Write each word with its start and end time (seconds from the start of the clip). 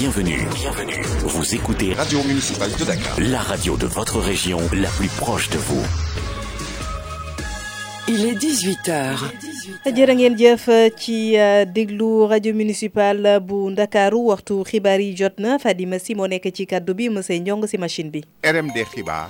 Bienvenue. 0.00 0.38
Bienvenue. 0.54 1.02
Vous 1.28 1.54
écoutez 1.54 1.92
Radio 1.92 2.22
Municipale 2.22 2.70
de 2.80 2.84
Dakar. 2.86 3.20
La 3.20 3.38
radio 3.40 3.76
de 3.76 3.84
votre 3.84 4.18
région, 4.18 4.58
la 4.72 4.88
plus 4.96 5.08
proche 5.20 5.50
de 5.50 5.58
vous. 5.58 5.84
Il 8.08 8.24
est 8.24 8.32
18h. 8.40 9.28
jërë 9.98 10.14
ngeen 10.16 10.38
jëf 10.40 10.64
ci 10.96 11.36
euh, 11.36 11.66
déglu 11.68 12.24
Radio 12.32 12.54
municipal 12.56 13.20
euh, 13.26 13.38
bu 13.44 13.60
ndakaaru 13.76 14.24
waxtu 14.32 14.62
xibaar 14.72 15.04
yi 15.04 15.10
jot 15.20 15.36
na 15.36 15.58
Fadima 15.60 15.98
si 16.00 16.14
moo 16.16 16.30
nekk 16.32 16.48
ci 16.56 16.64
kaddu 16.66 16.94
bi 16.96 17.10
monsieur 17.12 17.36
ñong 17.36 17.68
si 17.68 17.76
machine 17.76 18.08
bi. 18.08 18.24
RMD 18.42 18.86
xibaar. 18.94 19.28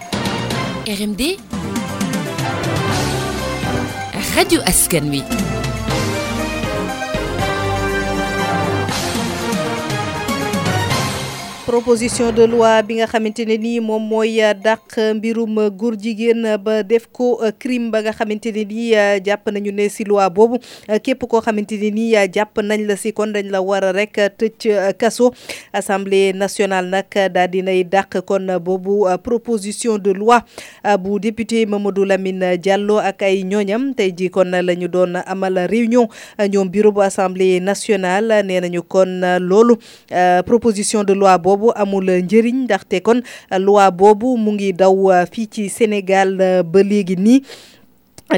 RMD. 0.87 1.33
Radio 4.39 4.63
askan 4.71 5.11
proposition 11.71 12.35
de 12.35 12.47
loi 12.51 12.83
bi 12.83 12.99
nga 12.99 13.07
xamante 13.07 13.45
ne 13.47 13.55
nii 13.57 13.79
moom 13.81 14.03
mooy 14.03 14.43
euh, 14.43 14.51
daq 14.63 14.97
mbirum 15.15 15.55
euh, 15.63 15.71
góor 15.71 15.95
jigéen 15.95 16.43
euh, 16.45 16.59
ba 16.59 16.83
def 16.83 17.05
ko 17.15 17.39
crime 17.63 17.93
ba 17.95 18.01
nga 18.03 18.11
xamante 18.17 18.51
ne 18.57 18.65
nii 18.67 19.23
jàpp 19.27 19.47
nañu 19.55 19.71
ne 19.73 19.87
si 19.89 20.03
loi 20.05 20.27
boobu 20.35 20.59
képp 21.07 21.23
koo 21.31 21.39
xamante 21.45 21.79
ne 21.79 21.93
nii 21.95 22.19
jàpp 22.35 22.59
nañ 22.67 22.83
la 22.91 22.97
si 22.99 23.13
kon 23.15 23.31
dañ 23.37 23.53
la 23.55 23.61
war 23.63 23.85
a 23.87 23.93
rek 23.95 24.19
tëj 24.39 24.67
kasso 24.99 25.31
assemblée 25.73 26.33
nationale 26.35 26.91
nag 26.91 27.07
daal 27.37 27.47
dinay 27.55 27.85
daq 27.87 28.19
kon 28.27 28.51
boobu 28.67 29.07
proposition 29.23 29.95
de 29.99 30.11
loi 30.13 30.41
bu 30.99 31.21
député 31.23 31.67
Mamadou 31.71 32.03
lamin 32.05 32.59
jàlloo 32.65 32.99
ak 32.99 33.23
ay 33.23 33.45
ñooñam 33.47 33.95
tey 33.95 34.11
ji 34.19 34.27
kon 34.29 34.51
la 34.51 34.75
ñu 34.75 34.89
doon 34.91 35.23
amal 35.25 35.55
réunion 35.71 36.09
ñoom 36.53 36.67
bureau 36.69 36.91
bu 36.91 37.01
assemblée 37.07 37.61
nationale 37.63 38.43
nee 38.45 38.59
nañu 38.61 38.83
kon 38.83 39.23
loolu 39.39 39.79
proposition 40.45 41.05
de 41.07 41.15
loi 41.15 41.39
boobu. 41.39 41.60
boobu 41.61 41.73
amul 41.81 42.07
njëriñ 42.25 42.57
ndaxte 42.65 42.99
kon 43.07 43.19
luwaa 43.65 43.91
boobu 43.99 44.29
mu 44.43 44.51
ngi 44.57 44.71
daw 44.81 44.97
uh, 45.13 45.25
fii 45.33 45.49
ci 45.53 45.63
Sénégal 45.77 46.31
uh, 46.49 46.63
ba 46.73 46.81
léegi 46.89 47.17
nii 47.25 47.41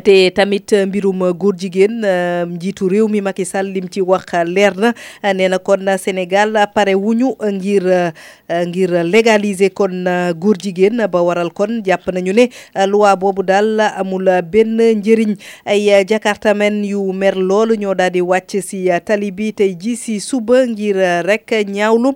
te 0.00 0.30
tamit 0.32 0.72
eh, 0.72 0.86
mbirum 0.88 1.20
eh, 1.28 1.32
góor 1.36 1.52
jigéen 1.56 2.00
eh, 2.04 2.46
njiitu 2.48 2.88
réew 2.88 3.08
mi 3.08 3.20
Macky 3.20 3.44
Sall 3.44 3.68
lim 3.72 3.88
ci 3.92 4.00
wax 4.00 4.24
leer 4.46 4.72
na 4.72 4.94
nee 5.34 5.48
na 5.48 5.58
kon 5.58 5.80
Sénégal 5.98 6.56
pare 6.74 6.94
wuñu 6.94 7.36
ngir 7.52 8.12
ngir 8.48 8.90
légaliser 9.04 9.70
kon 9.74 10.06
góor 10.38 10.56
jigéen 10.56 11.06
ba 11.10 11.22
waral 11.22 11.52
kon 11.52 11.82
jàpp 11.84 12.06
nañu 12.12 12.32
ne 12.32 12.48
loi 12.86 13.14
boobu 13.16 13.42
daal 13.42 13.80
amul 13.80 14.24
benn 14.44 14.78
njëriñ 14.78 15.36
ay 15.66 15.86
jakartamen 16.08 16.84
yu 16.84 17.12
mer 17.12 17.34
lool 17.36 17.76
ñoo 17.76 17.94
daal 17.94 18.10
di 18.12 18.20
wàcc 18.20 18.62
si 18.62 18.88
tali 19.04 19.30
bi 19.30 19.52
tey 19.52 19.74
ji 19.78 19.96
si 19.96 20.20
suba 20.20 20.66
ngir 20.66 20.96
rek 21.26 21.50
ñaawlu 21.68 22.12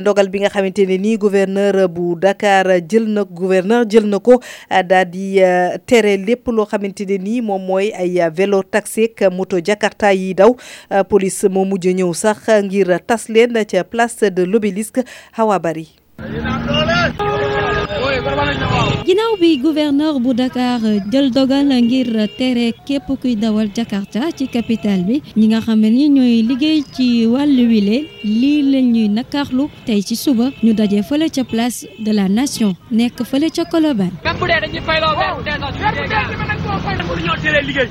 ndogal 0.00 0.28
bi 0.28 0.40
nga 0.40 0.48
xamante 0.48 0.86
ne 0.86 0.98
nii 0.98 1.16
gouverneur 1.18 1.88
bu 1.88 2.16
Dakar 2.22 2.66
jël 2.88 3.06
na 3.06 3.24
gouverneur 3.24 3.84
jël 3.88 4.06
na 4.06 4.18
ko 4.18 4.40
daal 4.70 5.06
di 5.10 5.36
tere 5.86 6.16
lépp 6.16 6.48
loo 6.48 6.66
xamante 6.66 7.11
nii 7.18 7.40
moom 7.48 7.64
mooy 7.66 7.90
ay 7.98 8.20
velo 8.30 8.62
taxi 8.62 9.10
ak 9.10 9.32
moto 9.32 9.58
jakarta 9.58 10.12
yi 10.12 10.32
daw 10.36 10.54
police 11.10 11.48
moo 11.48 11.64
mujj 11.64 11.88
ñëw 11.92 12.12
sax 12.14 12.40
ngir 12.64 12.88
tas 13.08 13.28
leen 13.28 13.52
ca 13.70 13.84
place 13.84 14.30
de 14.30 14.44
l'obélisque 14.46 15.02
Hawa 15.32 15.58
Bari 15.58 15.86
ginnaaw 19.04 19.32
bi 19.40 19.56
gouverneur 19.62 20.20
bu 20.24 20.32
Dakar 20.38 20.78
jël 21.12 21.32
dogal 21.34 21.66
ngir 21.80 22.08
tere 22.38 22.72
képp 22.86 23.08
kuy 23.20 23.34
dawal 23.36 23.68
Jakarta 23.76 24.30
ci 24.38 24.46
capitale 24.48 25.02
bi 25.06 25.22
ñi 25.36 25.46
nga 25.50 25.60
xam 25.60 25.80
ni 25.80 26.06
ñooy 26.08 26.42
liggéey 26.46 26.84
ci 26.94 27.26
wàllu 27.26 27.66
wile 27.70 28.06
lii 28.22 28.62
la 28.70 28.80
ñuy 28.80 29.08
nakarlu 29.08 29.68
tey 29.86 30.00
ci 30.02 30.14
suba 30.14 30.50
ñu 30.62 30.72
daje 30.72 31.02
fële 31.02 31.26
ca 31.34 31.42
place 31.42 31.88
de 31.98 32.12
la 32.12 32.28
nation 32.28 32.74
nekk 32.92 33.24
fële 33.24 33.50
ca 33.50 33.64
Colobane. 33.64 34.12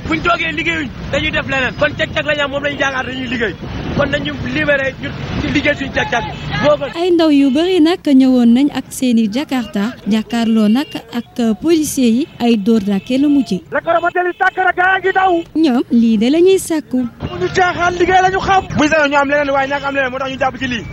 buñ 0.07 0.19
toogee 0.21 0.51
liggéeyuñ 0.55 0.89
dañuy 1.11 1.31
def 1.31 1.47
leneen 1.47 1.73
kon 1.79 1.91
ceg-ceg 1.97 2.25
la 2.25 2.35
ñu 2.35 2.41
am 2.43 2.51
moom 2.51 2.63
lañu 2.63 2.77
jàngaat 2.79 3.05
dañuy 3.05 3.27
liggéey 3.27 3.53
kon 4.01 4.09
nañu 4.11 4.33
libéré 4.55 4.87
ñu 5.01 5.09
liggéey 5.53 5.75
suñu 5.79 6.85
ay 7.01 7.09
ndaw 7.11 7.29
yu 7.39 7.45
bëri 7.55 7.77
nag 7.87 8.01
ñëwoon 8.21 8.49
nañu 8.55 8.71
ak 8.79 8.85
seeni 8.97 9.21
i 9.27 9.31
jakarta 9.35 9.83
jàkkaarloo 10.13 10.69
nag 10.77 10.89
ak 11.19 11.33
policier 11.61 12.09
yi 12.17 12.23
ay 12.45 12.53
dóor 12.65 12.81
dàkkee 12.89 13.17
la 13.21 13.27
mujjee. 13.27 13.61
la 13.75 13.79
ko 13.85 13.89
rabatali 13.95 14.31
tàkk 14.41 14.57
na 14.65 14.71
gaa 14.79 14.97
ngi 14.99 15.11
daw. 15.19 15.31
ñoom 15.63 15.83
lii 16.01 16.17
de 16.21 16.27
la 16.33 16.39
ñuy 16.45 16.59
sàkku. 16.67 16.97
bu 17.29 17.33
ñu 17.41 17.47
caaxaan 17.55 17.93
liggéey 17.99 18.21
la 18.25 18.29
ñu 18.33 18.39
xam. 18.47 18.63
bu 18.77 18.83
ñu 18.83 18.89
sañoon 18.91 19.09
ñu 19.11 19.17
am 19.21 19.29
leneen 19.29 19.49
waaye 19.53 19.67
ñàkk 19.71 19.85
am 19.87 19.95
leneen 19.95 20.11
moo 20.11 20.19
tax 20.19 20.29
ñu 20.31 20.37
jàpp 20.41 20.55
ci 20.59 20.67
lii. 20.67 20.85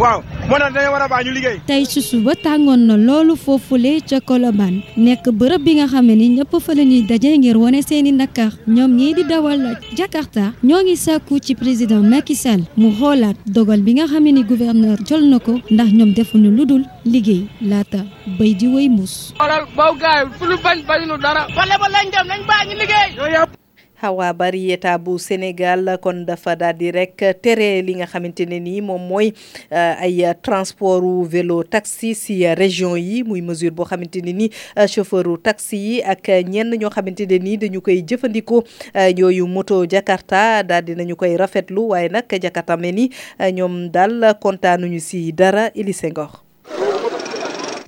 waaw 0.00 0.18
moo 0.48 0.58
tax 0.58 0.72
dañoo 0.74 0.92
war 0.94 1.02
a 1.02 1.08
baax 1.08 1.24
ñu 1.26 1.32
liggéey. 1.32 1.60
tey 1.66 1.84
ci 1.84 2.16
ba 2.20 2.32
tàngoon 2.34 2.86
na 2.86 2.96
loolu 2.96 3.36
foofu 3.36 3.58
foofule 3.58 4.00
ca 4.08 4.20
Colobane 4.20 4.82
nekk 4.96 5.24
bërëb 5.38 5.62
bi 5.64 5.72
nga 5.76 5.86
xam 5.86 6.06
ne 6.06 6.14
ni 6.16 6.28
ñëpp 6.36 6.52
fa 6.64 6.72
la 6.74 6.82
ñuy 6.82 7.02
daje 7.02 7.36
ngir 7.38 7.56
wane 7.58 7.82
seeni 7.82 8.08
i 8.08 8.12
nakar 8.12 8.52
ñoom 8.66 8.90
ñii 8.96 9.14
di 9.14 9.22
dawal 9.24 9.60
Jakarta 9.96 10.54
ñoo 10.64 10.80
ngi 10.82 10.96
sàkku 10.96 11.38
ci 11.44 11.54
président 11.54 12.00
Macky 12.02 12.34
Sall 12.34 12.62
mu 12.76 12.90
xoolaat 12.98 13.36
dogal 13.46 13.82
bi 13.82 13.92
nga 13.94 14.06
xam 14.08 14.24
ne 14.24 14.32
ni 14.32 14.42
gouverneur 14.44 14.96
jël 15.06 15.24
na 15.28 15.38
ko 15.38 15.60
ndax 15.70 15.88
ñoom 15.92 16.12
defuñu 16.16 16.50
lu 16.56 16.64
dul 16.66 16.84
liggéey 17.04 17.46
laata 17.60 17.98
béy 18.38 18.54
di 18.54 18.66
wéy 18.68 18.88
muus. 18.88 19.34
xoolal 19.38 19.64
baw 19.76 19.92
gaay 20.00 20.24
fu 20.38 20.44
lu 20.46 20.56
bañ 20.64 20.78
bañu 20.88 21.16
dara. 21.22 21.46
wala 21.56 21.74
ba 21.78 21.86
lañ 21.94 22.06
dem 22.12 22.26
nañ 22.26 22.40
baa 22.48 22.64
ñu 22.66 22.74
liggéey. 22.80 23.44
hawa 24.02 24.34
bari 24.34 24.74
état 24.74 24.98
bu 24.98 25.14
sénégal 25.18 25.86
kon 26.02 26.26
dafa 26.26 26.58
daal 26.58 26.74
di 26.74 26.90
rek 26.90 27.22
aya 27.38 27.78
li 27.86 28.02
nga 28.02 28.10
xamante 28.10 28.42
ni 28.42 28.82
moom 28.82 28.98
mooy 29.10 29.30
euh, 29.70 29.94
ay 30.04 30.26
transport 30.42 31.04
vélo 31.30 31.62
taxi 31.62 32.14
si 32.18 32.34
région 32.58 32.98
yi 32.98 33.22
muy 33.22 33.40
mesure 33.40 33.70
boo 33.70 33.86
xamante 33.86 34.18
ni 34.20 34.50
euh, 34.74 34.86
chauffeur 34.90 35.38
taxi 35.46 35.76
yi 35.86 35.94
ak 36.02 36.26
ñenn 36.50 36.74
ñoo 36.80 36.90
xamante 36.90 37.22
ni 37.30 37.56
dañu 37.56 37.80
koy 37.80 38.02
euh, 38.02 39.46
moto 39.54 39.84
jakarta 39.86 40.62
daal 40.66 40.82
di 40.84 40.94
nañu 40.98 41.14
koy 41.16 41.36
rafetlu 41.36 41.88
waaye 41.94 42.08
nag 42.08 42.26
jakarta 42.42 42.76
mel 42.76 42.94
ni 42.94 43.06
dal 43.38 43.90
daal 43.94 44.34
kontaanuñu 44.42 44.98
dara 45.34 45.70
ili 45.74 45.92
sengor 45.92 46.30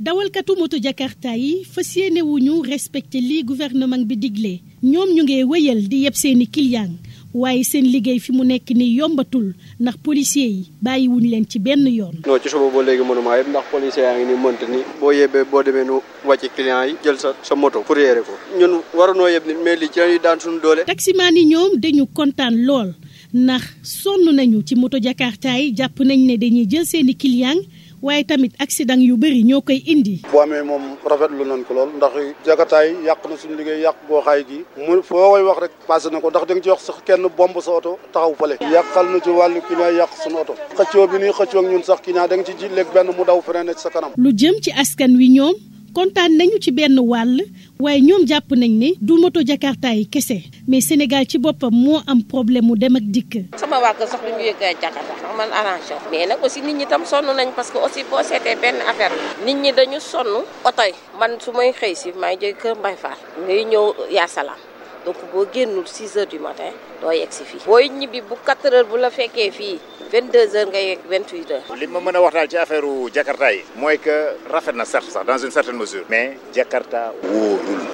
dawalkatu 0.01 0.57
moto 0.59 0.77
jakarta 0.81 1.35
yi 1.39 1.63
fas 1.73 1.91
yéene 1.95 2.21
wuñu 2.27 2.63
respecté 2.67 3.21
lii 3.21 3.43
gouvernement 3.45 4.03
bi 4.05 4.17
digle 4.17 4.59
ñoom 4.83 5.09
ñu 5.15 5.23
ngi 5.23 5.37
wéyal 5.51 5.81
di 5.91 6.03
yeb 6.05 6.15
seeni 6.15 6.47
client 6.49 6.99
waaye 7.35 7.63
seen 7.65 7.87
liggéey 7.93 8.19
fi 8.25 8.31
mu 8.33 8.45
nekk 8.45 8.69
nii 8.79 8.97
yombatul 8.99 9.47
ndax 9.83 9.97
policier 10.07 10.51
yi 10.55 10.63
bàyyiwuñu 10.83 11.31
leen 11.31 11.47
ci 11.51 11.59
benn 11.61 11.87
yoon. 11.99 12.15
non 12.27 12.39
ci 12.43 12.49
suba 12.49 12.71
ba 12.75 12.81
léegi 12.87 13.03
mënuma 13.05 13.39
yëpp 13.39 13.49
ndax 13.51 13.65
policier 13.71 14.03
yaa 14.07 14.15
ngi 14.19 14.27
ni 14.31 14.35
mënt 14.35 14.61
ni 14.73 14.79
boo 15.01 15.13
yebbee 15.13 15.45
boo 15.51 15.63
demee 15.63 15.85
nu 15.85 16.03
wàcc 16.27 16.51
client 16.57 16.87
yi 16.89 16.95
jël 17.05 17.17
sa 17.19 17.35
sa 17.43 17.55
moto 17.55 17.81
pour 17.87 17.97
yéere 17.99 18.23
ko 18.27 18.35
ñun 18.59 18.83
waroonoo 18.99 19.29
yëpp 19.29 19.47
nit 19.47 19.61
mais 19.65 19.77
li 19.77 19.87
ci 19.93 19.99
lañuy 20.01 20.19
daan 20.23 20.41
suñu 20.41 20.59
doole. 20.63 20.83
taximaan 20.87 21.37
yi 21.37 21.45
ñoom 21.47 21.75
dañu 21.79 22.07
kontaan 22.07 22.57
lool 22.67 22.95
ndax 23.35 23.63
sonn 23.83 24.27
nañu 24.35 24.61
ci 24.67 24.75
moto 24.75 24.99
jakarta 25.01 25.55
yi 25.59 25.73
jàpp 25.75 25.99
nañ 26.01 26.21
ne 26.27 26.37
dañuy 26.37 26.67
jël 26.69 26.85
seeni 26.85 27.15
client 27.15 27.61
waaye 28.07 28.25
tamit 28.31 28.53
accident 28.61 29.01
yu 29.09 29.17
bëri 29.17 29.43
ñoo 29.45 29.63
koy 29.63 29.77
indi. 29.93 30.17
bu 30.31 30.39
amee 30.43 30.63
moom 30.71 30.83
rafetlu 31.11 31.45
nañ 31.51 31.63
ko 31.67 31.73
lool 31.77 31.91
ndax 31.97 32.15
jagataay 32.47 32.89
yàq 33.09 33.21
na 33.31 33.37
suñu 33.41 33.57
liggéey 33.59 33.81
yàq 33.85 33.97
boo 34.09 34.21
xaay 34.27 34.43
gi 34.49 34.59
mu 34.87 35.01
foo 35.09 35.31
koy 35.33 35.43
wax 35.49 35.59
rek 35.65 35.73
passé 35.89 36.09
na 36.13 36.21
ko 36.21 36.29
ndax 36.31 36.45
da 36.47 36.53
nga 36.55 36.63
ci 36.65 36.71
wax 36.75 36.83
sax 36.89 36.99
kenn 37.07 37.25
bomb 37.39 37.57
sa 37.67 37.73
oto 37.79 37.93
taxaw 38.13 38.35
fale 38.41 38.55
yàqal 38.73 39.07
na 39.13 39.19
ci 39.25 39.31
wàllu 39.39 39.61
client 39.69 39.95
yàq 40.01 40.11
suñu 40.23 40.37
oto 40.45 40.53
xëccoo 40.77 41.09
bi 41.11 41.17
nii 41.21 41.33
xëccoo 41.39 41.63
ñun 41.63 41.83
sax 41.89 42.01
client 42.05 42.29
da 42.31 42.37
nga 42.37 42.45
ci 42.49 42.53
ji 42.61 42.67
léeg 42.77 42.89
benn 42.95 43.09
mu 43.17 43.23
daw 43.29 43.41
freiné 43.47 43.73
ci 43.77 43.81
sa 43.85 43.91
kanam 43.95 44.13
lu 44.23 44.31
jëm 44.41 44.57
ci 44.65 44.71
askan 44.83 45.13
wi 45.21 45.29
ñoom 45.37 45.57
kontaan 45.97 46.33
nañu 46.39 46.57
ci 46.65 46.71
benn 46.77 46.97
wàll 47.11 47.35
waaye 47.83 48.01
ñoom 48.09 48.23
jàpp 48.31 48.49
nañ 48.59 48.71
ne 48.83 48.89
du 49.01 49.15
moto 49.23 49.41
jakarta 49.49 49.89
yi 49.99 50.05
kese 50.13 50.39
mais 50.69 50.83
Sénégal 50.89 51.23
ci 51.31 51.39
boppam 51.45 51.71
moo 51.85 52.01
am 52.07 52.21
problème 52.33 52.67
mu 52.67 52.75
dem 52.83 52.97
ak 52.97 53.03
dikk. 53.15 53.33
sama 53.61 53.77
waa 53.85 53.95
kër 53.99 54.07
sax 54.13 54.21
du 54.27 54.31
ñu 54.37 54.43
yëg 54.49 54.59
jakarta 54.83 55.07
sax 55.21 55.31
man 55.39 55.51
arrangé 55.59 55.95
mais 56.11 56.27
nag 56.27 56.41
aussi 56.45 56.61
nit 56.67 56.75
ñi 56.79 56.87
tam 56.91 57.03
sonn 57.11 57.27
nañ 57.39 57.49
parce 57.57 57.71
que 57.73 57.79
aussi 57.85 58.03
boo 58.11 58.19
seetee 58.27 58.57
benn 58.63 58.79
affaire 58.91 59.15
nit 59.47 59.55
ñi 59.63 59.71
dañu 59.79 59.99
sonn 60.11 60.31
oto 60.69 60.83
man 61.21 61.33
su 61.45 61.53
may 61.53 61.71
xëyee 61.81 61.95
si 62.01 62.09
may 62.23 62.35
jóge 62.41 62.53
kër 62.63 62.75
Mbaye 62.81 62.97
Fall 63.03 63.21
ngay 63.47 63.65
ñëw 63.71 63.85
yaa 64.17 64.27
salaam 64.37 64.59
donc 65.07 65.17
boo 65.33 65.45
génnul 65.53 65.85
6 65.87 66.17
h 66.21 66.27
du 66.33 66.39
matin 66.47 66.73
do 67.03 67.11
yegg 67.13 67.31
fi 67.51 67.59
boy 67.67 67.89
ñibi 67.99 68.23
bu 68.29 68.37
4 68.47 68.73
h 68.73 68.85
bu 68.91 68.97
la 68.97 69.11
fekkee 69.11 69.51
fi 69.59 69.69
22 70.11 70.57
h 70.57 70.67
ngay 70.73 70.87
28 71.11 71.69
h 71.69 71.73
li 71.81 71.87
ma 71.87 72.01
mëna 72.01 72.21
waxtal 72.21 72.49
ci 72.49 72.57
affaire 72.57 72.87
Jakarta 73.15 73.53
yi. 73.53 73.61
moy 73.77 73.99
que 73.99 74.15
rafet 74.51 74.73
na 74.73 74.85
certes 74.85 75.11
sax 75.13 75.27
dans 75.27 75.39
une 75.39 75.51
certaine 75.51 75.77
mesure. 75.77 76.05
mais 76.09 76.39
Jakarta 76.55 77.13
wóorul 77.23 77.85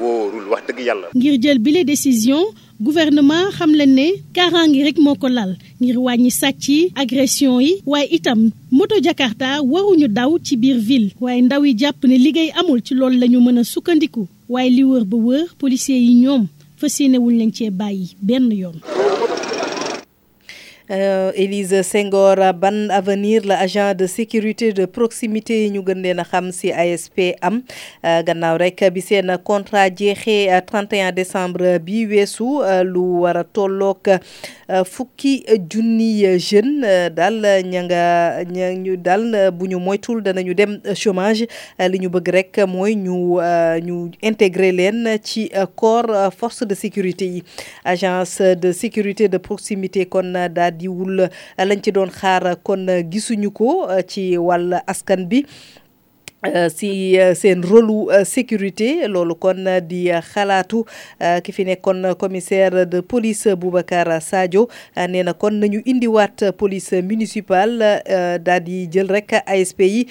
wóorul 0.00 0.48
wax 0.50 0.66
deug 0.66 0.80
yalla 0.86 1.08
ngir 1.14 1.38
jël 1.40 1.58
bi 1.58 1.70
bile 1.70 1.84
décision. 1.84 2.42
gouvernement 2.80 3.50
xam 3.52 3.70
leen 3.74 3.94
ne 3.94 4.06
kaaraange 4.34 4.82
rek 4.82 4.98
moo 5.04 5.14
ko 5.14 5.28
lal 5.28 5.54
ngir 5.80 5.98
wàññi 6.00 6.30
sàcc 6.30 6.66
yi 6.68 6.92
agression 6.96 7.60
yi 7.60 7.82
waaye 7.86 8.08
itam 8.10 8.50
moto 8.72 8.96
Jakarta 9.00 9.60
waruñu 9.62 10.08
daw 10.08 10.38
ci 10.42 10.56
biir 10.56 10.78
ville 10.80 11.12
waaye 11.20 11.42
ndaw 11.44 11.62
yi 11.64 11.76
jàpp 11.78 12.02
ne 12.04 12.16
liggéey 12.16 12.50
amul 12.58 12.82
ci 12.82 12.94
loolu 12.94 13.18
lañu 13.20 13.38
ñu 13.38 13.44
mën 13.44 13.60
a 13.60 13.64
sukkandiku 13.64 14.26
waaye 14.52 14.70
li 14.76 14.84
wër 14.90 15.04
ba 15.10 15.16
wër 15.26 15.46
policiers 15.62 16.02
yi 16.06 16.12
ñoom 16.24 16.42
fas 16.80 16.94
yéene 17.00 17.18
wuñ 17.22 17.34
leen 17.38 17.52
cee 17.56 17.70
bàyyi 17.80 18.06
benn 18.26 18.46
yoon. 18.62 18.76
Elise 20.90 21.72
euh, 21.72 21.82
Senghor 21.84 22.34
ban 22.54 22.88
avenir 22.90 23.44
l'agent 23.46 23.94
de 23.94 24.06
sécurité 24.08 24.72
de 24.72 24.86
proximité 24.90 25.70
ñu 25.70 25.84
gën 25.86 26.00
leen 26.02 26.22
xam 26.26 26.48
si 26.52 26.72
ASP 26.72 27.28
am 27.46 27.60
euh, 28.04 28.22
gannaaw 28.26 28.58
rek 28.58 28.82
bi 28.92 28.98
seen 29.04 29.30
contrat 29.46 29.92
jeexee 29.96 30.50
31 30.66 31.06
euh, 31.10 31.12
décembre 31.12 31.76
bi 31.78 32.00
weesu 32.10 32.58
lu 32.84 33.04
war 33.22 33.36
a 33.36 33.44
tolloog 33.44 34.10
fukki 34.90 35.44
junni 35.70 36.24
jeune 36.48 36.82
dal 37.14 37.38
ña 37.70 37.84
nga 37.86 38.02
ña 38.50 38.72
ñu 38.74 38.96
daal 38.96 39.52
bu 39.54 39.70
ñu 39.70 39.78
moytul 39.78 40.22
danañu 40.26 40.54
dem 40.54 40.74
chômage 40.96 41.46
li 41.78 41.98
ñu 42.02 42.10
bëgg 42.16 42.32
rek 42.34 42.58
mooy 42.68 42.96
ñu 42.96 43.38
ñu 43.86 44.00
intégrer 44.22 44.72
leen 44.72 45.06
ci 45.22 45.46
corps 45.76 46.32
force 46.36 46.64
de 46.66 46.74
sécurité 46.74 47.26
yi 47.36 47.42
agence 47.84 48.42
de 48.56 48.72
sécurité 48.72 49.28
de 49.28 49.38
proximité 49.38 50.06
kon 50.06 50.34
daal 50.50 50.79
jàddiwul 50.80 51.20
eh, 51.28 51.66
lañ 51.66 51.80
ci 51.82 51.92
doon 51.92 52.10
xaar 52.10 52.46
eh, 52.46 52.56
kon 52.64 52.88
eh, 52.88 53.04
gisuñu 53.10 53.52
ko 53.52 53.86
ci 54.08 54.36
wàll 54.38 54.74
askan 54.86 55.28
bi 55.28 55.44
si 56.72 57.18
seen 57.36 57.60
rôle 57.68 58.24
sécurité 58.24 59.06
loolu 59.12 59.34
kon 59.36 59.60
di 59.84 60.08
xalaatu 60.08 60.86
ki 61.44 61.52
fi 61.52 61.66
nekkoon 61.68 62.14
commissaire 62.16 62.86
de 62.86 63.02
police 63.04 63.52
Boubacar 63.60 64.08
Sadio 64.24 64.64
nee 64.96 65.20
na 65.22 65.34
kon 65.36 65.60
nañu 65.60 65.82
indiwaat 65.84 66.46
police 66.56 67.02
municipale 67.04 68.00
daal 68.40 68.64
di 68.64 68.86
jël 68.88 69.12
rek 69.12 69.36
ASP 69.44 69.84
yi 69.84 70.06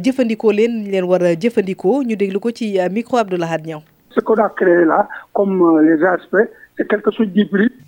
jëfandikoo 0.00 0.56
leen 0.56 0.86
leen 0.88 1.04
war 1.04 1.20
a 1.20 1.34
jëfandikoo 1.36 2.00
ñu 2.02 2.16
déglu 2.16 2.40
ko 2.40 2.48
ci 2.50 2.72
micro 2.90 3.18
Abdoulaye 3.20 3.60
ñaw 3.66 3.82
ce 4.08 4.20
qu'on 4.22 4.36
a 4.40 4.48
créé 4.50 4.84
là 4.86 5.06
comme 5.34 5.82
les 5.82 5.98
ASP. 6.06 6.36
quelque 6.76 7.10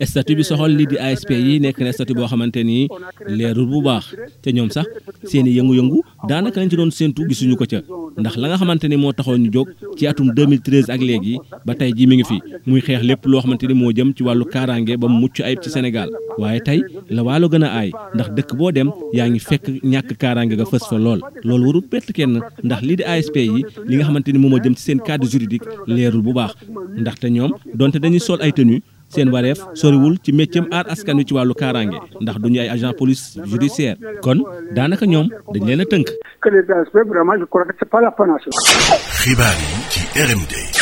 statut 0.05 0.35
bi 0.37 0.43
soxal 0.43 0.71
lii 0.79 0.87
di 0.91 0.97
ASP 1.07 1.29
yi 1.45 1.53
nekk 1.63 1.77
na 1.83 1.91
statut 1.95 2.15
boo 2.17 2.29
xamante 2.31 2.61
ni 2.69 2.79
leerul 3.37 3.67
bu 3.71 3.79
baax 3.87 4.03
te 4.43 4.49
ñoom 4.55 4.69
sax 4.75 4.87
seen 5.29 5.45
i 5.49 5.55
yëngu-yëngu. 5.57 5.99
daanaka 6.25 6.57
lañ 6.59 6.69
ci 6.71 6.77
doon 6.79 6.89
séentu 6.97 7.21
gisuñu 7.29 7.53
ko 7.59 7.65
ca 7.71 7.79
ndax 8.19 8.33
la 8.41 8.45
nga 8.49 8.57
xamante 8.61 8.87
ni 8.89 8.97
moo 9.01 9.13
taxoon 9.17 9.37
ñu 9.43 9.49
jóg 9.55 9.67
ci 9.99 10.03
atum 10.09 10.27
2013 10.33 10.89
ak 10.93 11.01
léegi 11.09 11.35
ba 11.65 11.71
tey 11.79 11.91
jii 11.97 12.07
mi 12.09 12.15
ngi 12.17 12.25
fi 12.31 12.37
muy 12.67 12.81
xeex 12.85 13.01
lépp 13.09 13.21
loo 13.31 13.41
xamante 13.43 13.65
ni 13.69 13.75
moo 13.81 13.91
jëm 13.97 14.09
ci 14.17 14.21
wàllu 14.27 14.45
kaaraange 14.53 14.93
ba 15.01 15.07
mu 15.11 15.17
mucc 15.23 15.37
ayib 15.47 15.59
ci 15.63 15.69
Sénégal 15.75 16.09
waaye 16.41 16.59
tey 16.67 16.81
la 17.15 17.21
waa 17.25 17.37
la 17.41 17.47
gën 17.53 17.63
a 17.67 17.69
aay 17.79 17.91
ndax 18.17 18.29
dëkk 18.37 18.49
boo 18.57 18.71
dem 18.77 18.89
yaa 19.17 19.27
ngi 19.29 19.39
fekk 19.49 19.65
ñàkk 19.91 20.09
kaaraange 20.21 20.53
nga 20.57 20.65
fës 20.71 20.83
fa 20.89 20.97
lool 21.05 21.21
loolu 21.47 21.65
warul 21.67 21.85
bett 21.91 22.07
kenn 22.17 22.35
ndax 22.65 22.81
lii 22.87 23.03
ay 23.09 23.19
ASP 23.21 23.35
yi 23.53 23.61
li 23.87 23.93
nga 24.01 24.05
xamante 24.09 24.29
ni 24.33 24.39
moo 24.41 24.57
jëm 24.63 24.73
ci 24.77 24.81
seen 24.87 24.97
cadre 25.07 25.27
juridique 25.31 25.67
leerul 25.93 26.21
bu 26.25 26.31
baax 26.37 26.53
ndaxte 27.01 27.27
ñoom 27.35 27.51
donte 27.77 27.97
dañuy 28.01 28.19
sol 28.27 28.41
ay 28.45 28.51
tenues 28.57 28.81
seen 29.09 29.29
wareef 29.29 29.59
soriwul 29.73 30.17
ci 30.23 30.31
métier 30.33 30.63
aar 30.71 30.85
askan 30.93 31.17
wi 31.19 31.25
ci 31.25 31.33
wàllu 31.37 31.55
kaaraange 31.61 31.97
ndax 32.21 32.37
duñu 32.43 32.59
ay 32.61 32.69
agent 32.75 32.93
police 32.99 33.23
judiciaire 33.51 33.97
kon 34.23 34.39
daanaka 34.75 35.05
ñoom 35.05 35.27
dañu 35.53 35.67
leen 35.67 35.81
a 35.81 35.85
tënk. 35.93 36.07
xibaar 39.21 39.55
yi 39.63 39.77
ci 39.91 39.99
RMD. 40.27 40.76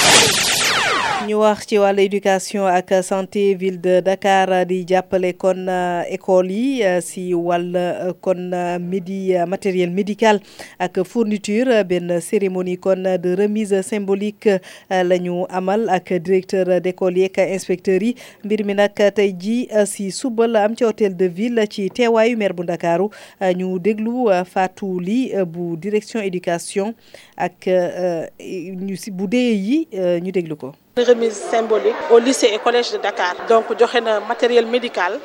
ñu 1.28 1.40
wax 1.42 1.66
ci 1.68 1.76
wàllu 1.82 2.02
éducation 2.04 2.68
ak 2.68 2.94
santé 3.04 3.54
ville 3.56 3.78
de 3.82 4.02
Dakar 4.02 4.66
di 4.66 4.86
jàppale 4.86 5.34
kon 5.34 5.68
euh, 5.68 6.04
école 6.10 6.52
yi 6.52 6.84
euh, 6.84 7.02
si 7.02 7.34
wàll 7.34 7.74
euh, 7.76 8.14
kon 8.22 8.52
midi 8.80 9.34
matériel 9.48 9.90
médical 9.90 10.40
ak 10.78 11.02
fourniture 11.04 11.84
benn 11.84 12.22
cérémonie 12.22 12.78
kon 12.78 13.02
de 13.24 13.34
remise 13.42 13.82
symbolique 13.82 14.50
la 14.90 15.18
ñu 15.18 15.46
amal 15.50 15.90
ak 15.90 16.14
directeur 16.30 16.70
d'école 16.82 17.18
yi 17.18 17.26
ak 17.30 17.40
inspecteurs 17.58 18.04
yi 18.06 18.14
mbir 18.44 18.64
mi 18.66 18.76
nag 18.78 18.94
tey 19.16 19.34
ji 19.34 19.58
si 19.88 20.12
suba 20.12 20.46
la 20.48 20.66
am 20.68 20.76
ci 20.76 20.84
hôtel 20.86 21.18
de 21.18 21.26
ville 21.26 21.64
ci 21.70 21.88
teewaayu 21.90 22.38
maire 22.38 22.54
bu 22.54 22.62
Ndakaaru 22.64 23.10
ñu 23.56 23.80
déglu 23.80 24.28
Fatou 24.54 25.00
li 25.00 25.32
bu 25.48 25.74
direction 25.78 26.22
éducation 26.22 26.94
ak 27.38 27.66
ñu 27.66 28.96
si 28.96 29.10
bu 29.10 29.26
dee 29.28 29.56
yi 29.56 29.88
ñu 30.22 30.32
déglu 30.32 30.56
ko 30.56 30.74
une 30.98 31.04
remise 31.04 31.36
symbolique 31.52 31.94
au 32.10 32.20
lycée 32.20 32.52
et 32.54 32.58
collège 32.58 32.94
de 32.94 32.98
Dakar 33.00 33.36
donc 33.50 33.66
j'ai 33.78 34.00
un 34.00 34.22
matériel 34.22 34.66
médical 34.66 35.20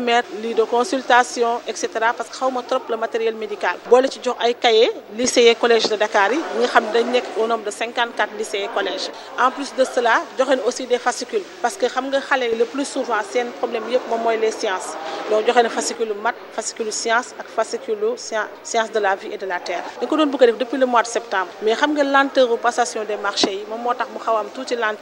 mère, 0.00 0.22
lit 0.42 0.54
de 0.54 0.62
consultation 0.64 1.60
etc. 1.68 1.88
parce 2.16 2.30
que 2.30 2.34
xaw 2.36 2.50
trop 2.66 2.78
le 2.88 2.96
matériel 2.96 3.34
médical 3.34 3.76
Si 3.86 4.08
ci 4.12 4.20
jox 4.24 4.36
ay 4.42 4.54
cahier 4.54 4.90
lycée 5.18 5.42
et 5.48 5.54
collège 5.54 5.84
de 5.90 5.96
Dakar 5.96 6.30
Nous 6.30 6.64
avons 6.64 7.10
nga 7.10 7.20
au 7.38 7.46
nombre 7.46 7.64
de 7.64 7.70
54 7.70 8.30
lycées 8.38 8.60
et 8.64 8.68
collèges 8.74 9.10
en 9.38 9.50
plus 9.50 9.72
de 9.76 9.84
cela 9.84 10.14
y 10.38 10.42
aussi 10.66 10.86
des 10.86 10.96
fascicules 10.98 11.44
parce 11.60 11.76
que 11.76 11.84
xam 11.86 12.06
nga 12.10 12.22
le 12.58 12.64
plus 12.64 12.86
souvent 12.86 13.16
un 13.16 13.50
problème 13.58 13.84
yëpp 13.90 14.08
moom 14.08 14.26
les 14.40 14.50
sciences 14.50 14.96
donc 15.30 15.42
j'ai 15.46 15.62
des 15.62 15.68
fascicule 15.68 16.14
maths 16.22 16.40
fascicule 16.56 16.90
sciences, 16.90 17.34
ak 17.38 17.48
fascicule 17.48 17.98
sciences 18.16 18.90
de 18.94 18.98
la 18.98 19.14
vie 19.14 19.28
et 19.30 19.36
de 19.36 19.44
la 19.46 19.60
terre 19.60 19.82
depuis 20.00 20.78
le 20.78 20.86
mois 20.86 21.02
de 21.02 21.06
septembre 21.06 21.48
mais 21.60 21.74
xam 21.74 21.92
nga 21.94 22.02
lenteur 22.02 22.48
passation 22.56 23.04
des 23.04 23.18
marchés 23.18 23.52
yi 23.58 23.58
y 23.68 23.72
a 23.72 24.42
une 24.42 24.60
mu 24.60 24.66
xaw 24.66 25.01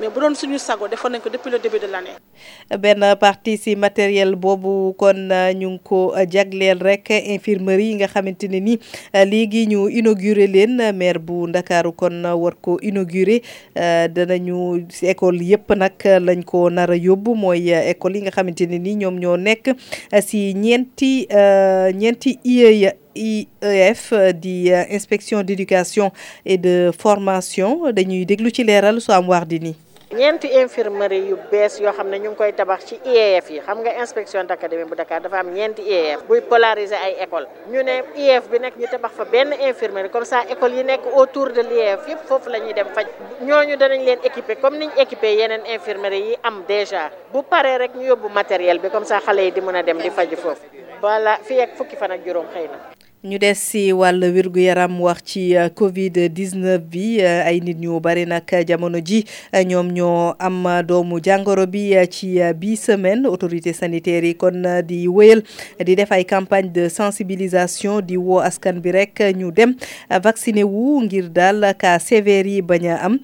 mais 0.00 0.10
bu 0.10 0.20
doon 0.20 0.34
suñu 0.34 0.58
sago 0.58 0.88
defoon 0.88 1.12
nañ 1.16 1.20
ko 1.22 1.28
depuis 1.30 1.50
le 1.50 1.58
début 1.58 1.78
de 1.78 1.86
l'année. 1.86 2.16
benn 2.78 3.02
partie 3.20 3.56
si 3.56 3.76
matériel 3.76 4.34
boobu 4.36 4.94
kon 4.98 5.30
euh, 5.30 5.52
ñu 5.54 5.68
ngi 5.70 5.80
ko 5.84 6.14
euh, 6.16 6.26
jagleel 6.30 6.78
rek 6.82 7.10
infirmerie 7.26 7.88
yi 7.94 7.96
nga 7.96 8.08
xamante 8.08 8.48
ne 8.50 8.60
ni 8.60 8.78
euh, 9.14 9.24
léegi 9.24 9.66
ñu 9.68 9.88
inauguré 9.90 10.46
leen 10.46 10.76
maire 10.94 11.18
bu 11.18 11.46
ndakaaru 11.48 11.92
kon 11.92 12.24
war 12.34 12.54
ko 12.60 12.78
inauguré 12.82 13.42
danañu 14.08 14.86
si 14.90 15.06
école 15.06 15.40
yëpp 15.42 15.74
nag 15.76 15.94
lañ 16.26 16.42
ko 16.44 16.70
nar 16.70 16.90
a 16.90 16.96
yóbbu 16.96 17.34
mooy 17.36 17.70
école 17.70 18.16
yi 18.18 18.22
nga 18.26 18.30
xamante 18.34 18.66
ne 18.66 18.78
ni 18.78 18.94
ñoom 19.02 19.18
ñoo 19.20 19.36
nekk 19.36 19.70
si 20.22 20.54
ñeenti 20.54 21.28
ñeenti 21.94 22.38
IEE. 22.44 23.05
IEF 23.16 24.12
euh, 24.12 24.32
di 24.36 24.70
euh, 24.72 24.84
inspection 24.90 25.42
d'éducation 25.42 26.12
et 26.44 26.58
de 26.58 26.90
formation 26.96 27.90
dañuy 27.92 28.26
déglu 28.26 28.50
ci 28.50 28.62
léral 28.64 29.00
so 29.00 29.12
am 29.12 29.28
wax 29.28 29.46
di 29.48 29.60
nii 29.60 29.76
ñeenti 30.16 30.46
infirmerie 30.62 31.22
yu 31.28 31.36
bees 31.50 31.78
yo 31.82 31.90
xam 31.92 32.08
ne 32.10 32.18
ñu 32.18 32.30
koy 32.36 32.52
tabax 32.52 32.80
ci 32.88 32.94
IEF 33.14 33.50
yi 33.50 33.58
xam 33.66 33.78
nga 33.80 33.90
inspection 34.02 34.44
d'académie 34.46 34.84
bu 34.84 34.94
Dakar 34.94 35.20
dafa 35.22 35.38
am 35.40 35.50
ñent 35.54 35.78
IEF 35.80 36.20
buy 36.28 36.40
polariser 36.42 36.98
ay 37.06 37.14
école 37.24 37.46
ñu 37.72 37.82
né 37.82 37.96
IEF 38.16 38.48
bi 38.50 38.58
nek 38.60 38.74
ñu 38.78 38.86
tabax 38.90 39.12
fa 39.16 39.24
ben 39.24 39.48
infirmerie 39.68 40.08
comme 40.10 40.24
ça 40.26 40.40
école 40.52 40.74
yi 40.76 40.84
nek 40.84 41.00
autour 41.14 41.48
de 41.52 41.60
l'IEF 41.68 42.06
yëpp 42.08 42.22
fofu 42.28 42.48
lañuy 42.50 42.74
dem 42.74 42.86
faj 42.94 43.06
ñooñu 43.48 43.76
danañ 43.76 44.00
leen 44.06 44.18
équiper 44.24 44.56
comme 44.60 44.78
niñ 44.78 44.90
équiper 44.98 45.34
yenen 45.36 45.62
infirmerie 45.74 46.22
yi 46.30 46.36
am 46.42 46.62
déjà 46.68 47.10
bu 47.32 47.40
paré 47.42 47.76
rek 47.78 47.94
ñu 47.96 48.06
yobbu 48.06 48.28
matériel 48.32 48.78
bi 48.78 48.88
comme 48.90 49.04
ça 49.06 49.20
xalé 49.20 49.44
yi 49.46 49.52
di 49.52 49.60
mëna 49.60 49.82
dem 49.82 49.98
di 49.98 50.10
faj 50.10 50.28
foofu 50.36 50.66
voilà 51.00 51.38
fi 51.42 51.60
ak 51.60 51.74
fukki 51.76 51.96
fan 51.96 52.12
ak 52.12 52.20
juróom 52.24 52.46
xëy 52.54 52.68
ñu 53.26 53.38
avons 53.42 54.24
vu 54.30 54.62
wàll 54.62 54.94
euh, 55.36 55.68
Covid 55.74 56.16
19 56.30 56.78
bi 56.80 57.18
euh, 57.20 57.42
ay 57.44 57.60
nit 57.60 57.74
ñu 57.74 57.98
bari 58.00 58.24
nak 58.26 58.52
jamono 58.66 59.00
ji 59.02 59.24
euh, 59.52 59.62
ñoo 59.66 60.34
am 60.38 60.82
doomu 60.86 61.18
bi 61.68 61.92
ci 62.08 62.38
semaine 62.76 63.26
autorité 63.26 63.72
sanitaire 63.72 64.36
kon 64.38 64.62
di 64.84 65.08
di 65.86 65.96
campagne 66.24 66.70
de 66.72 66.88
sensibilisation 66.88 68.00
di 68.00 68.16
woo 68.16 68.38
askan 68.40 68.80
bi 68.80 68.90
rek 68.92 69.20
ñu 69.36 69.50
dem 69.50 69.74
vacciné 70.22 70.62
wu 70.64 71.02
ngir 71.02 71.28
sévère 72.00 72.44
am 73.02 73.18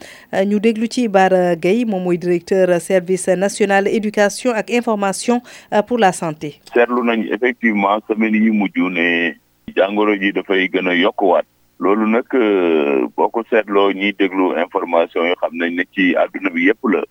ñu 0.45 0.59
déglu 0.59 0.89
directeur 0.89 2.81
service 2.81 3.29
national 3.29 3.87
éducation 3.87 4.51
ak 4.53 4.69
information 4.73 5.41
pour 5.87 5.99
la 5.99 6.11
santé. 6.13 6.61
nañ 7.05 7.27
effectivement 7.31 8.01
semaine 8.09 8.35
yi 8.35 9.39
jangoro 9.77 10.17
ji 10.19 10.33
dafay 10.33 10.69
gën 10.69 10.89
a 10.89 10.93
yokkuwaat 10.95 11.47
loolu 11.79 12.07
nag 12.07 12.27
euh, 12.35 13.07
boo 13.17 13.29
ko 13.29 13.43
seetloo 13.51 13.93
ñiy 13.93 14.13
déglu 14.19 14.59
information 14.59 15.27
yoo 15.27 15.39
xam 15.41 15.53
nañ 15.61 15.71
ne 15.77 15.85
ci 15.95 16.15
àdduna 16.17 16.51
bi 16.51 16.67
yépp 16.67 16.83
la 16.93 17.03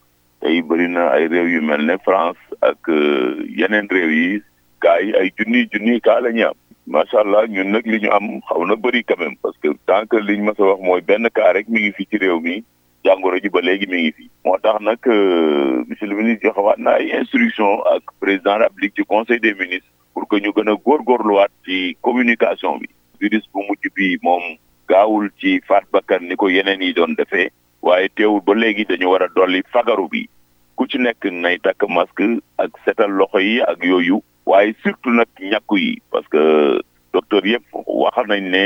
tey 0.42 0.62
bëri 0.62 0.88
na 0.92 1.10
ay 1.16 1.28
réew 1.28 1.48
yu 1.56 1.62
mel 1.62 1.86
ne 1.86 1.96
France 2.06 2.40
ak 2.62 2.90
euh, 2.90 3.44
yeneen 3.60 3.88
réew 3.92 4.10
yi 4.12 4.42
kaa 4.80 5.00
yi 5.00 5.16
ay 5.16 5.32
junniy 5.38 5.68
junniy 5.72 6.02
kaa 6.02 6.20
la 6.20 6.32
ñu 6.32 6.44
am 6.52 6.56
macha 6.88 7.20
allah 7.24 7.48
ñun 7.48 7.72
nag 7.72 7.86
li 7.88 8.00
ñu 8.04 8.12
am 8.12 8.40
xaw 8.50 8.62
na 8.66 8.76
bëri 8.76 9.04
quand 9.04 9.20
même 9.20 9.36
parce 9.42 9.58
que 9.64 9.72
tant 9.88 10.06
que 10.08 10.18
liñ 10.18 10.44
ma 10.44 10.54
sa 10.54 10.64
wax 10.64 10.80
mooy 10.84 11.02
benn 11.02 11.28
kaa 11.34 11.52
rek 11.58 11.68
mi 11.70 11.82
ngi 11.82 11.92
fi 11.98 12.06
ci 12.06 12.18
réew 12.18 12.40
mi 12.40 12.64
jàngoro 13.06 13.40
ji 13.42 13.50
ba 13.50 13.62
léegi 13.62 13.88
mi 13.88 13.98
ngi 14.04 14.12
fi. 14.12 14.30
moo 14.46 14.58
tax 14.60 14.78
nag 14.82 15.00
euh, 15.08 15.84
monsieur 15.88 16.08
le 16.08 16.16
ministre 16.16 16.44
joxewaat 16.46 16.78
na 16.78 16.92
ay 17.00 17.10
instruction 17.20 17.82
ak 17.96 18.04
président 18.20 18.54
de 18.60 18.60
la 18.60 18.66
République 18.68 18.96
ci 18.96 19.04
conseil 19.06 19.40
des 19.40 19.54
ministres. 19.56 19.90
pour 20.14 20.28
que 20.30 20.40
ñu 20.44 20.52
gën 20.56 20.70
a 20.72 20.76
góorluwaat 20.86 21.52
ci 21.66 21.76
communication 22.06 22.74
bi 22.82 22.88
virus 23.22 23.44
bu 23.54 23.60
mujj 23.68 23.82
bi 23.96 24.08
moom 24.26 24.44
gaawul 24.90 25.28
ci 25.40 25.62
faat 25.68 25.84
bakkan 25.92 26.28
ni 26.28 26.36
ko 26.36 26.48
yeneen 26.50 26.82
yi 26.84 26.94
doon 26.94 27.16
defee 27.16 27.52
waaye 27.82 28.10
teewul 28.16 28.42
ba 28.44 28.54
léegi 28.54 28.86
dañu 28.86 29.06
war 29.12 29.24
a 29.24 29.28
dolli 29.36 29.62
fagaru 29.72 30.08
bi 30.12 30.28
ku 30.76 30.88
ci 30.88 30.98
nekk 30.98 31.24
nay 31.44 31.58
takk 31.64 31.84
masque 31.88 32.24
ak 32.58 32.72
setal 32.86 33.12
loxo 33.12 33.40
yi 33.40 33.62
ak 33.62 33.80
yooyu 33.84 34.20
waaye 34.46 34.74
surtout 34.84 35.12
nag 35.16 35.28
ñàkku 35.52 35.76
yi 35.78 36.02
parce 36.12 36.28
que 36.30 36.44
docteur 37.14 37.46
yëpp 37.48 37.64
wax 37.88 38.16
nañ 38.28 38.44
ne 38.52 38.66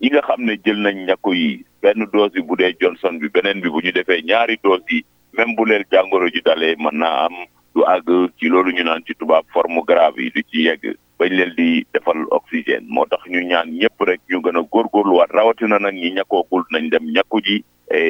ñi 0.00 0.08
nga 0.12 0.22
xam 0.22 0.44
ne 0.44 0.56
jël 0.64 0.80
nañ 0.80 0.96
ñàkku 1.06 1.32
yi 1.34 1.64
benn 1.82 2.06
dose 2.12 2.34
yi 2.36 2.42
bu 2.42 2.56
dee 2.56 2.72
Johnson 2.80 3.18
bi 3.18 3.28
beneen 3.28 3.60
bi 3.60 3.68
bu 3.68 3.80
ñu 3.84 3.92
defee 3.92 4.22
ñaari 4.24 4.56
dose 4.64 4.84
yi 4.88 5.04
même 5.36 5.54
bu 5.56 5.64
leen 5.66 5.84
jàngoro 5.92 6.28
ji 6.28 6.40
dalee 6.44 6.76
mën 6.78 6.98
naa 6.98 7.26
am 7.26 7.36
du 7.76 7.82
àgg 7.82 8.30
ci 8.40 8.48
loolu 8.48 8.72
ñu 8.72 8.84
naan 8.88 9.02
ci 9.06 9.14
tubaab 9.20 9.44
forme 9.52 9.82
grave 9.86 10.18
yi 10.24 10.30
du 10.32 10.40
ci 10.50 10.64
yegg 10.64 10.96
bañ 11.20 11.28
leen 11.36 11.52
di 11.56 11.84
defal 11.92 12.24
oxygène 12.32 12.86
moo 12.88 13.04
tax 13.06 13.20
ñu 13.28 13.40
ñaan 13.50 13.68
ñëpp 13.78 14.00
rek 14.08 14.20
ñu 14.30 14.40
gën 14.40 14.56
a 14.56 14.62
góorgóorluwaat 14.72 15.30
rawatina 15.30 15.78
nag 15.78 15.94
ñi 15.94 16.10
ñàkkoogul 16.16 16.64
nañ 16.72 16.88
dem 16.90 17.04
ñàkku 17.12 17.38
ji 17.44 17.64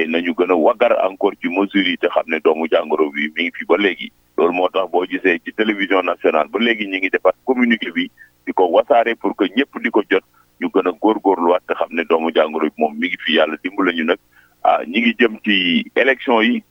nañu 0.06 0.32
gën 0.38 0.50
a 0.52 0.54
waggar 0.56 0.94
encore 1.08 1.34
ci 1.42 1.48
mesures 1.50 1.88
yi 1.90 1.96
te 1.98 2.06
xam 2.14 2.28
ne 2.30 2.38
doomu 2.44 2.68
jàngoro 2.70 3.10
bi 3.10 3.26
mi 3.36 3.42
ngi 3.44 3.52
fi 3.58 3.64
ba 3.66 3.76
léegi 3.76 4.12
loolu 4.36 4.54
moo 4.54 4.68
tax 4.68 4.86
boo 4.92 5.02
gisee 5.04 5.40
ci 5.44 5.50
télévision 5.52 6.02
nationale 6.02 6.48
ba 6.48 6.58
léegi 6.62 6.86
ñu 6.86 6.96
ngi 6.98 7.10
defar 7.10 7.34
communiqué 7.44 7.90
bi 7.90 8.06
di 8.46 8.52
ko 8.52 8.68
wasaare 8.70 9.16
pour 9.16 9.34
que 9.34 9.46
ñëpp 9.50 9.82
di 9.82 9.90
ko 9.90 10.00
jot 10.10 10.22
ñu 10.62 10.68
gën 10.70 10.86
a 10.88 10.92
góorgóorluwaat 11.02 11.66
te 11.66 11.74
xam 11.74 11.90
ne 11.90 12.04
doomu 12.06 12.30
jàngoro 12.32 12.66
bi 12.70 12.74
moom 12.78 12.94
mi 12.94 13.08
ngi 13.10 13.16
fi 13.18 13.34
yàlla 13.34 13.56
dimbali 13.62 13.98
ñu 13.98 14.04
nag 14.14 14.18
ah 14.62 14.80
ñi 14.86 15.00
ngi 15.02 15.12
jëm 15.18 15.34
ci 15.42 15.84
élection 15.96 16.40
yi 16.42 16.62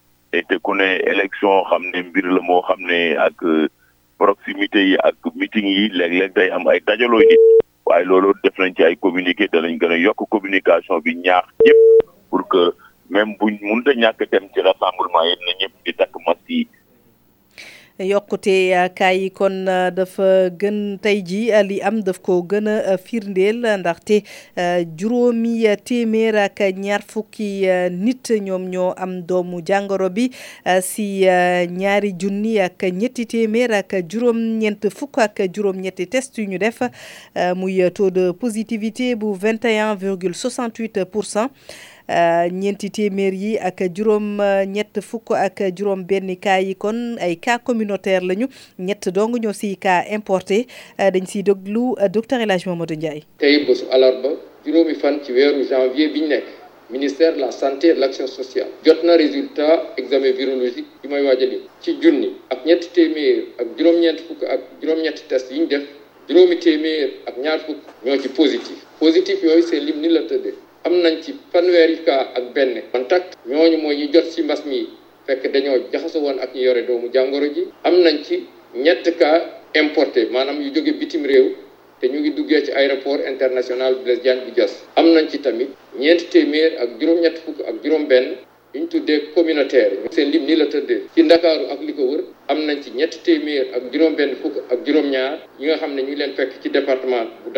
te 0.44 0.58
ku 0.60 0.76
ne 0.76 0.88
élection 1.12 1.64
xam 1.72 1.86
ne 1.96 2.02
mbir 2.12 2.28
la 2.32 2.42
moo 2.44 2.60
xam 2.68 2.82
ne 2.90 3.16
ak 3.16 3.40
euh, 3.48 3.70
proximité 4.20 4.84
yi 4.84 4.98
ak 5.00 5.16
meeting 5.36 5.64
yi 5.68 5.88
léeg-léeg 5.96 6.36
day 6.36 6.50
am 6.52 6.68
ay 6.68 6.82
dajalo 6.88 7.20
nit 7.24 7.40
waaye 7.88 8.04
loolu 8.06 8.34
def 8.44 8.58
nañ 8.60 8.74
ci 8.76 8.84
ay 8.84 8.96
communiqué 9.00 9.48
danañ 9.52 9.78
gën 9.80 9.92
a 9.92 9.98
yokk 10.02 10.28
communication 10.30 11.00
bi 11.02 11.16
ñaax 11.16 11.46
ñëpp 11.64 11.80
pour 12.30 12.48
que 12.50 12.74
même 13.10 13.36
buñ 13.40 13.58
mënut 13.62 13.88
a 13.88 13.94
ñàkk 13.94 14.28
dem 14.32 14.48
ci 14.54 14.60
rassemblement 14.62 15.24
yi 15.26 15.36
na 15.46 15.54
ñëpp 15.62 15.95
yokkute 18.04 18.54
eh, 18.74 18.90
kaay 18.96 19.22
yi 19.24 19.30
kon 19.32 19.54
eh, 19.72 19.90
dafa 19.96 20.50
gën 20.60 20.98
tey 21.02 21.22
ji 21.24 21.46
eh, 21.50 21.64
li 21.66 21.78
am 21.82 22.02
daf 22.04 22.20
ko 22.24 22.42
gën 22.44 22.68
a 22.68 22.98
firndeel 23.00 23.62
ndaxte 23.80 24.20
juróomi 25.00 25.64
téeméer 25.88 26.36
ak 26.44 26.60
ñaar 26.76 27.02
fukki 27.08 27.64
nit 27.92 28.28
ñoom 28.42 28.68
ñoo 28.72 28.92
am 28.98 29.22
doomu 29.22 29.62
jàngoro 29.66 30.10
bi 30.10 30.30
si 30.82 31.24
ñaari 31.72 32.14
junni 32.20 32.60
ak 32.60 32.84
ñetti 32.84 33.26
téeméer 33.26 33.72
ak 33.74 33.94
juróom-ñeent 34.10 34.90
fukk 34.96 35.18
ak 35.20 35.40
juróom-ñetti 35.54 36.08
test 36.08 36.38
yu 36.38 36.46
ñu 36.48 36.58
def 36.60 36.82
muy 37.56 37.82
taux 37.94 38.12
de 38.12 38.32
positivité 38.32 39.16
bu 39.16 39.34
21 39.36 39.96
virgule 39.96 40.34
68 40.36 41.06
pour 41.06 41.24
cent. 41.26 41.50
Euh, 42.08 42.50
ñeenti 42.54 42.92
téeméer 42.92 43.34
yi 43.34 43.56
ak 43.58 43.80
juróom 43.90 44.40
euh, 44.40 44.62
ñett 44.70 45.02
fukk 45.02 45.32
ak 45.32 45.64
juróom 45.76 46.04
benn 46.06 46.36
cas 46.38 46.62
yi 46.62 46.76
kon 46.76 47.18
ay 47.18 47.36
cas 47.42 47.58
communautaire 47.58 48.22
lañu 48.22 48.46
ñett 48.78 49.10
dong 49.10 49.34
ñoo 49.42 49.54
si 49.54 49.76
cas 49.76 50.06
importé 50.14 50.68
euh, 51.02 51.10
dañ 51.10 51.26
siy 51.26 51.42
déglu 51.42 51.96
docteur 52.14 52.42
El 52.42 52.52
Hadj 52.52 52.68
Mamadou 52.68 52.94
Ndiaye. 52.96 53.24
tey 53.42 53.66
bésu 53.66 53.88
alarba 53.90 54.30
juróomi 54.64 54.94
fan 55.02 55.18
ci 55.24 55.34
weeru 55.34 55.64
janvier 55.68 56.10
biñ 56.14 56.28
nekk. 56.30 56.44
ministère 56.92 57.34
de 57.34 57.40
la 57.42 57.50
santé 57.52 57.88
et 57.88 57.94
de 57.96 58.00
l'action 58.00 58.28
sociale 58.28 58.68
jot 58.86 59.02
na 59.04 59.16
résultat 59.18 59.96
examen 59.98 60.32
virologique 60.38 60.86
yu 61.04 61.10
may 61.10 61.26
waaj 61.26 61.42
ci 61.82 61.98
junni 62.04 62.36
ak 62.52 62.66
ñetti 62.68 62.90
téeméer 62.94 63.46
ak 63.60 63.68
juróom-ñeenti 63.80 64.24
fukk 64.28 64.44
ak 64.44 64.60
juróom-ñetti 64.80 65.24
test 65.28 65.50
yi 65.52 65.60
ñu 65.60 65.66
def 65.66 65.84
juróomi 66.30 66.60
téeméer 66.60 67.10
ak 67.26 67.36
ñaar 67.42 67.60
fukk 67.66 67.82
ñoo 68.06 68.18
ci 68.22 68.30
positif 68.30 68.78
positif 69.00 69.42
yooyu 69.44 69.64
seen 69.64 69.84
lim 69.86 70.00
ni 70.02 70.10
la 70.10 70.22
tëddee 70.30 70.54
am 70.86 71.02
nañ 71.02 71.18
ci 71.26 71.34
fanweeri 71.52 72.04
cas 72.06 72.28
ak 72.38 72.54
benn 72.54 72.80
contact 72.94 73.34
ñooñu 73.48 73.78
mooy 73.82 73.96
ñu 73.98 74.08
jot 74.14 74.30
ci 74.32 74.42
mbas 74.44 74.64
mi 74.66 74.88
fekk 75.26 75.44
dañoo 75.54 75.88
jaxaso 75.92 76.20
woon 76.20 76.38
ak 76.40 76.54
ñu 76.54 76.62
yore 76.62 76.82
doomu 76.86 77.10
jàngoro 77.14 77.46
ji 77.56 77.68
am 77.84 78.02
nañ 78.02 78.24
ci 78.24 78.44
ñett 78.76 79.08
importé 79.76 80.28
maanaam 80.32 80.62
yu 80.62 80.72
jóge 80.72 80.94
bitim 80.94 81.24
réew 81.26 81.52
te 82.00 82.08
ñu 82.08 82.20
ngi 82.20 82.30
duggee 82.36 82.62
ci 82.64 82.72
aéroport 82.72 83.20
international 83.28 83.96
Blaise 84.04 84.22
Diagne 84.24 84.44
bu 84.46 84.52
Diass 84.56 84.86
am 84.96 85.08
nañ 85.14 85.28
ci 85.28 85.38
tamit 85.40 85.70
ñeenti 86.00 86.26
téeméer 86.26 86.78
ak 86.80 86.90
juróom-ñett 87.00 87.38
fukk 87.40 87.60
ak 87.68 87.76
juróom-benn 87.84 88.36
ñu 88.76 88.88
tuddee 88.88 89.20
communautaire 89.36 89.98
seen 90.12 90.30
lim 90.32 90.46
ni 90.46 90.56
la 90.56 90.66
tëddee 90.68 91.02
ci 91.16 91.24
ndakaaru 91.24 91.66
ak 91.72 91.82
li 91.82 91.94
ko 91.96 92.04
wër 92.04 92.24
am 92.48 92.60
nañ 92.66 92.78
ci 92.84 92.90
ñett 92.94 93.20
téeméer 93.24 93.68
ak 93.76 93.84
juróom-benn 93.92 94.36
fukk 94.42 94.56
ak 94.72 94.86
juróom-ñaar 94.86 95.40
ñi 95.60 95.66
nga 95.66 95.78
xam 95.78 95.92
ñu 95.96 96.16
leen 96.16 96.34
fekk 96.36 96.62
ci 96.62 96.70
département 96.70 97.26
bu 97.44 97.50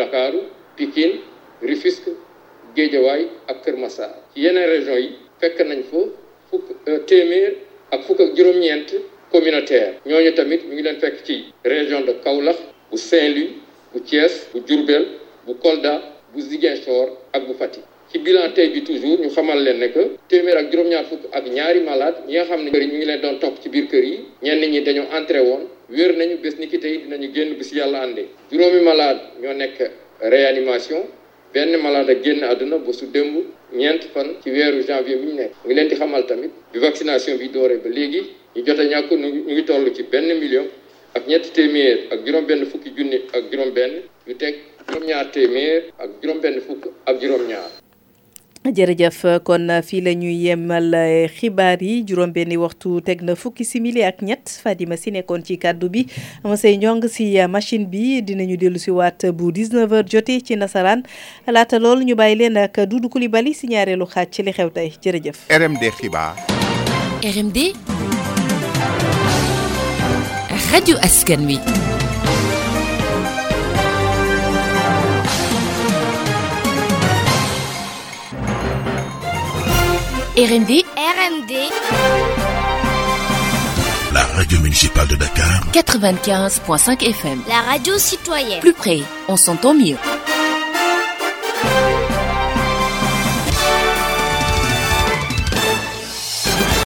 Pikine 0.76 1.20
rifisque 1.62 2.12
Géejawaay 2.76 3.28
ak 3.48 3.56
Kër 3.64 3.76
Massar 3.80 4.10
yeneen 4.36 4.68
région 4.68 4.96
yi 4.98 5.08
fekk 5.40 5.58
nañ 5.66 5.80
fa 5.90 6.00
fukk 6.50 6.66
euh, 6.88 6.98
téeméer 7.06 7.54
ak 7.90 8.02
fukk 8.04 8.20
ak 8.20 8.34
juróom 8.36 8.60
communautaire 9.32 10.00
ñooñu 10.08 10.32
tamit 10.34 10.60
ngi 10.68 11.48
région 11.64 12.00
de 12.04 12.12
Kaolack 12.24 12.58
Saint-Louis 12.94 13.52
bu 13.94 14.00
Thiès 14.00 14.48
bu 15.46 15.54
Kolda 15.62 15.92
bu 16.34 16.40
Ziguinchor 16.40 17.16
ak 17.32 17.42
bu 17.46 17.54
bilan 18.24 18.50
toujours 18.86 19.20
ñu 19.20 19.28
xamal 19.28 19.64
leen 19.64 19.92
que 19.92 20.18
ak 20.58 20.70
juróom-ñaar 20.70 21.04
fukk 21.04 21.24
ak 21.32 21.44
ñaari 21.48 21.80
malade 21.80 22.18
ñi 22.26 22.36
nga 22.38 22.56
ne 22.56 22.70
ñu 22.70 22.96
ngi 22.96 23.04
leen 23.04 23.20
doon 23.20 23.38
ci 23.62 23.68
biir 23.68 23.86
kër 23.90 24.04
yi 24.04 24.24
ñi 24.42 24.80
dañoo 24.82 25.06
woon 25.08 25.64
nañu 25.88 26.36
dinañu 26.40 27.28
génn 28.52 29.90
réanimation 30.22 31.06
benn 31.54 31.76
malade 31.80 32.12
ak 32.12 32.22
génn 32.22 32.44
àdduna 32.44 32.78
ba 32.78 32.92
su 32.92 33.06
démb 33.10 33.46
ñeent 33.72 34.04
fan 34.12 34.36
ci 34.42 34.50
weeru 34.50 34.80
janvier 34.86 35.18
bi 35.18 35.26
ñu 35.26 35.34
nekk 35.34 35.52
ngi 35.64 35.74
leen 35.74 35.88
di 35.88 35.94
xamal 35.96 36.26
tamit 36.26 36.50
bi 36.72 36.78
vaccination 36.78 37.38
bi 37.38 37.48
dooree 37.50 37.78
ba 37.78 37.88
léegi 37.88 38.20
ñu 38.54 38.62
jot 38.66 38.78
a 38.78 38.84
ñàkk 38.84 39.10
ñu 39.10 39.28
ngi 39.50 39.64
toll 39.64 39.90
ci 39.94 40.02
benn 40.02 40.26
million 40.40 40.66
ak 41.14 41.26
ñett 41.26 41.52
téeméer 41.52 41.98
ak 42.12 42.18
juróom-benn 42.24 42.66
fukki 42.66 42.90
junni 42.96 43.16
ak 43.32 43.44
juróom-benn 43.50 44.02
yu 44.26 44.34
teg 44.36 44.54
juróom-ñaar 44.86 45.26
téeméer 45.32 45.82
ak 45.98 46.08
juróom-benn 46.20 46.60
fukk 46.60 46.82
ak 47.06 47.18
juróom-ñaar 47.20 47.70
jërëjëf 48.76 49.18
kon 49.46 49.68
fii 49.86 50.02
la 50.04 50.12
ñuy 50.16 50.36
yemal 50.48 50.94
eh, 50.96 51.28
xibaar 51.34 51.80
yi 51.82 52.02
juróom 52.06 52.32
benni 52.32 52.56
waxtu 52.60 52.98
teg 53.04 53.22
na 53.24 53.34
fukki 53.36 53.64
simili 53.64 54.02
ak 54.04 54.20
ñett 54.22 54.50
Fadima 54.62 54.96
si 54.96 55.10
nekkoon 55.14 55.42
ci 55.44 55.56
kàddu 55.58 55.88
bi 55.90 56.04
Amsey 56.44 56.76
Njong 56.76 57.08
si 57.08 57.32
machine 57.48 57.86
bi 57.86 58.22
dinañu 58.22 58.56
dellu 58.58 58.78
si 58.78 58.90
waat 58.90 59.24
bu 59.32 59.50
19h 59.52 60.04
jotee 60.08 60.40
ci 60.40 60.56
nasaraan 60.56 61.02
laata 61.46 61.78
lool 61.78 62.04
ñu 62.04 62.14
bàyyi 62.14 62.36
leen 62.42 62.56
ak 62.56 62.84
Doudou 62.86 63.08
Coulibaly 63.10 63.54
si 63.54 63.66
ñaareelu 63.68 64.06
xaaj 64.06 64.28
ci 64.30 64.42
li 64.42 64.52
xew 64.52 64.68
tey 64.70 64.90
jërëjëf. 64.92 65.46
RMD 65.50 65.82
xibaar. 65.98 66.34
RMD. 67.24 67.72
Radio 70.72 70.96
Askan 71.00 71.46
RMD. 80.38 80.84
RMD. 80.94 81.52
La 84.14 84.22
radio 84.36 84.60
municipale 84.60 85.08
de 85.08 85.16
Dakar. 85.16 85.66
95.5 85.72 87.02
FM. 87.04 87.42
La 87.48 87.62
radio 87.62 87.98
citoyenne. 87.98 88.60
Plus 88.60 88.72
près, 88.72 89.00
on 89.26 89.36
s'entend 89.36 89.74
mieux. 89.74 89.96